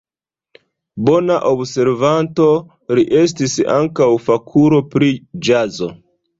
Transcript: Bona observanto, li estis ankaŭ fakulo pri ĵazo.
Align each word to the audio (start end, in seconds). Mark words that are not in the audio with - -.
Bona 1.09 1.35
observanto, 1.49 2.49
li 3.01 3.05
estis 3.21 3.55
ankaŭ 3.77 4.11
fakulo 4.27 4.85
pri 4.97 5.15
ĵazo. 5.51 5.95